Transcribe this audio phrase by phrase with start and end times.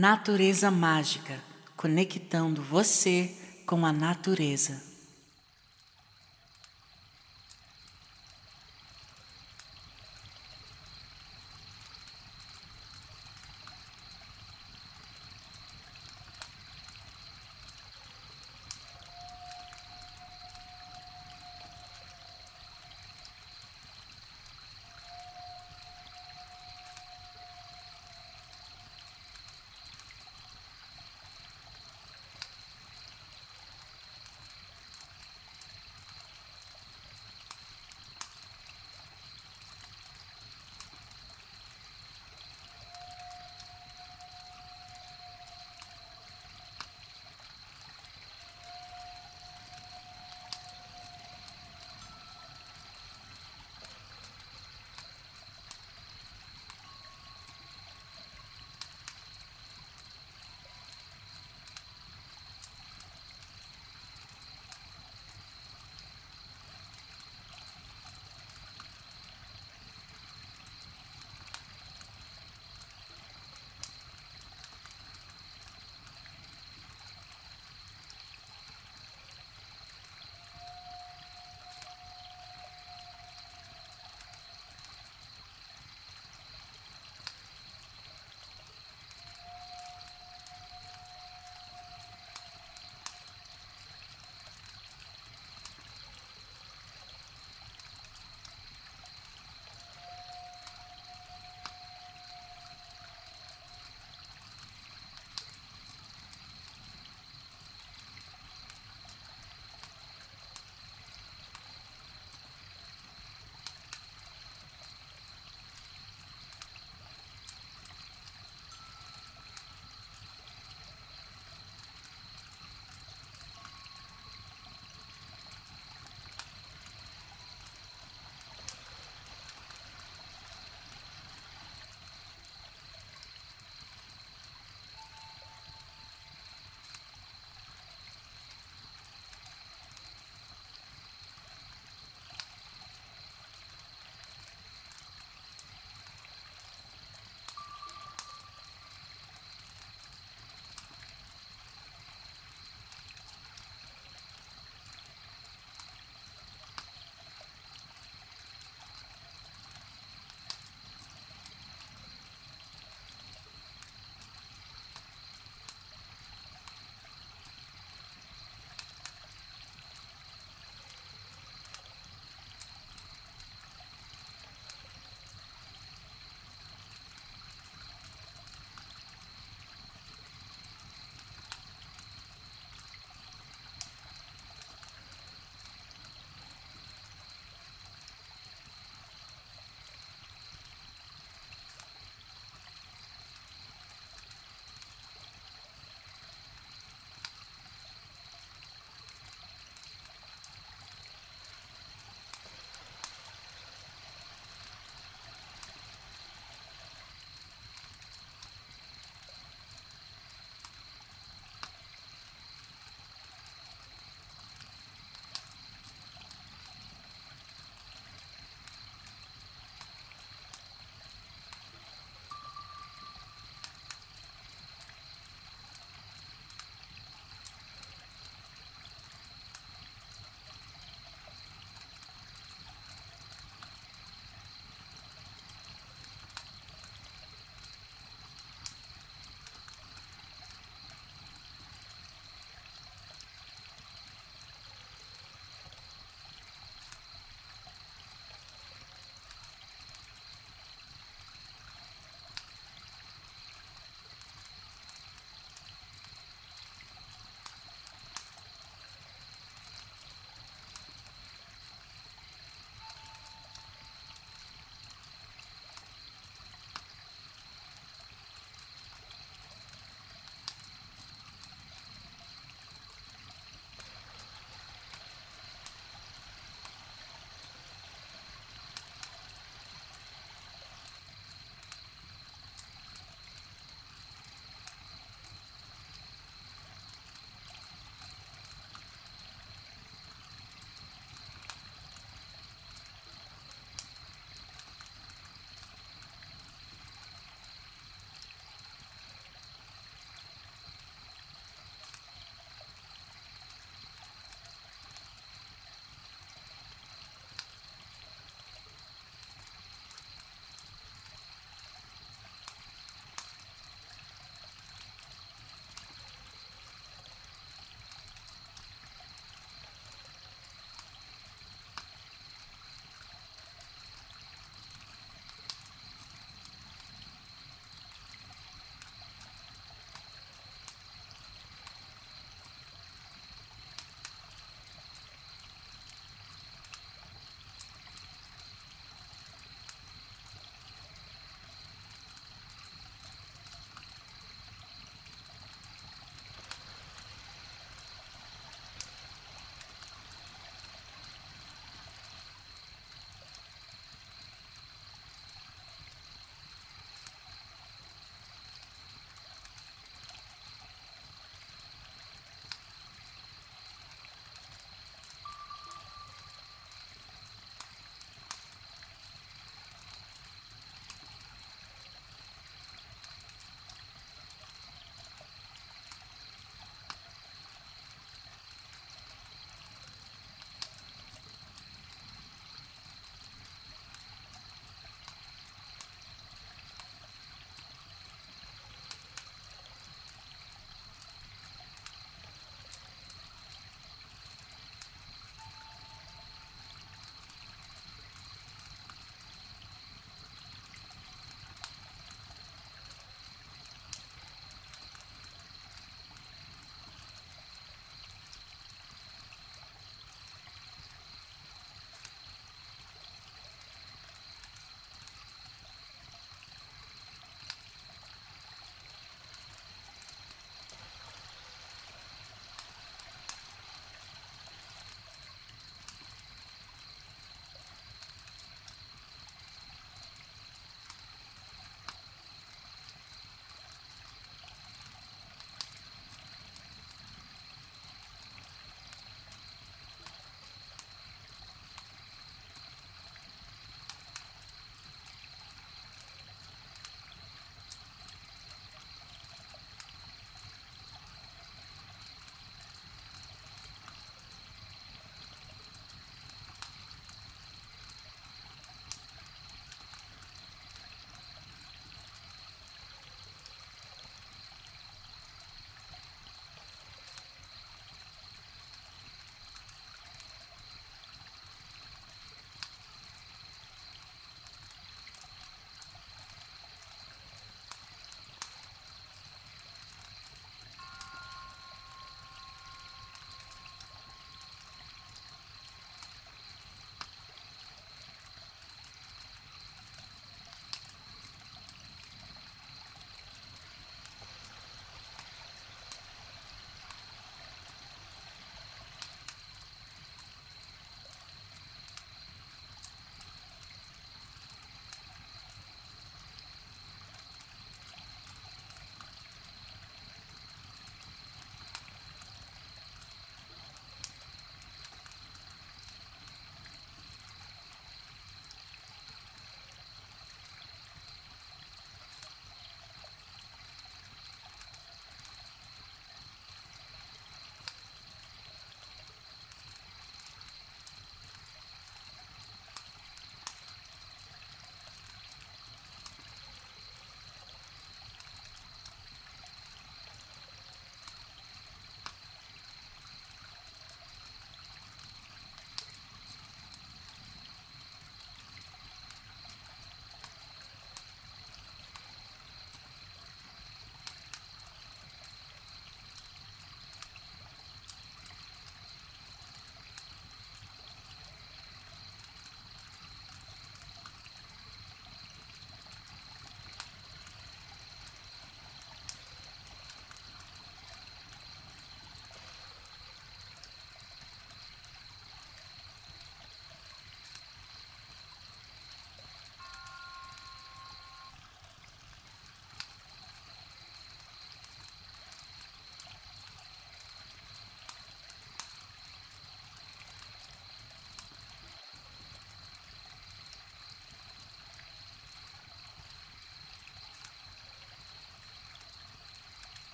[0.00, 1.42] Natureza Mágica
[1.76, 3.34] conectando você
[3.66, 4.87] com a natureza.